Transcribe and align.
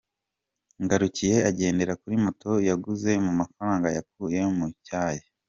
Ngarukiye 0.83 1.37
agendera 1.49 1.93
kuri 2.01 2.15
moto 2.25 2.51
yaguze 2.67 3.11
mu 3.25 3.31
mafaranga 3.39 3.87
yakuye 3.97 4.39
mu 4.57 4.67
cyayi. 4.85 5.23